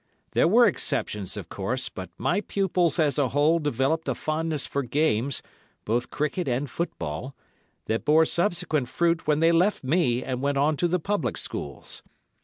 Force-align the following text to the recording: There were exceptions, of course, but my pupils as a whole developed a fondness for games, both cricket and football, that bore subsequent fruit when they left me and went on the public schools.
There 0.31 0.47
were 0.47 0.65
exceptions, 0.65 1.37
of 1.37 1.47
course, 1.47 1.87
but 1.87 2.09
my 2.17 2.41
pupils 2.41 2.97
as 2.97 3.19
a 3.19 3.29
whole 3.29 3.59
developed 3.59 4.07
a 4.09 4.15
fondness 4.15 4.65
for 4.65 4.81
games, 4.81 5.43
both 5.85 6.09
cricket 6.09 6.47
and 6.47 6.67
football, 6.67 7.35
that 7.85 8.03
bore 8.03 8.25
subsequent 8.25 8.89
fruit 8.89 9.27
when 9.27 9.41
they 9.41 9.51
left 9.51 9.83
me 9.83 10.23
and 10.23 10.41
went 10.41 10.57
on 10.57 10.75
the 10.75 10.97
public 10.99 11.37
schools. 11.37 12.01